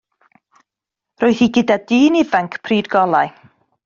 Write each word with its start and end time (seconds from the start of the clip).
Roedd 1.23 1.37
hi 1.41 1.47
gyda 1.57 1.77
dyn 1.91 2.17
ifanc 2.21 2.57
pryd 2.69 2.91
golau. 2.95 3.31